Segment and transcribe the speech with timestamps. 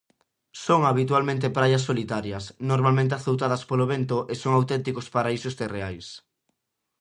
[0.65, 6.07] Son habitualmente praias solitarias, normalmente azoutadas polo vento, e son auténticos paraísos terreais.